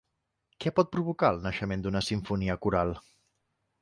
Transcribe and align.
Què 0.63 0.71
pot 0.77 0.89
provocar 0.95 1.29
el 1.33 1.37
naixement 1.47 1.85
d'una 1.85 2.03
simfonia 2.07 2.57
coral? 2.67 2.99